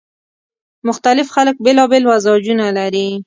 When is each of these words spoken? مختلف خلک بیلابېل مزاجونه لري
مختلف 0.87 1.27
خلک 1.35 1.55
بیلابېل 1.65 2.03
مزاجونه 2.11 2.65
لري 2.77 3.07